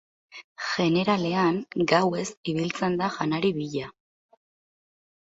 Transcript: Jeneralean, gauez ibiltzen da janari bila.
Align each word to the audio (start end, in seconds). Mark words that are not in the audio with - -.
Jeneralean, 0.67 1.59
gauez 1.93 2.25
ibiltzen 2.55 3.01
da 3.05 3.13
janari 3.21 3.55
bila. 3.63 3.97